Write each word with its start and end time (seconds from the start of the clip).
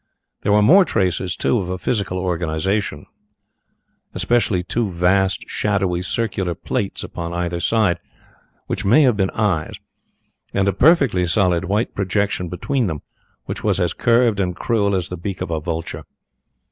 There 0.41 0.51
were 0.51 0.63
more 0.63 0.83
traces, 0.83 1.35
too, 1.35 1.59
of 1.59 1.69
a 1.69 1.77
physical 1.77 2.17
organization, 2.17 3.05
especially 4.15 4.63
two 4.63 4.89
vast, 4.89 5.43
shadowy, 5.47 6.01
circular 6.01 6.55
plates 6.55 7.03
upon 7.03 7.33
either 7.35 7.59
side, 7.59 7.99
which 8.65 8.83
may 8.83 9.03
have 9.03 9.15
been 9.15 9.29
eyes, 9.29 9.75
and 10.55 10.67
a 10.67 10.73
perfectly 10.73 11.27
solid 11.27 11.65
white 11.65 11.93
projection 11.93 12.49
between 12.49 12.87
them 12.87 13.03
which 13.45 13.63
was 13.63 13.79
as 13.79 13.93
curved 13.93 14.39
and 14.39 14.55
cruel 14.55 14.95
as 14.95 15.09
the 15.09 15.17
beak 15.17 15.39
of 15.39 15.51
a 15.51 15.59
vulture. 15.61 16.05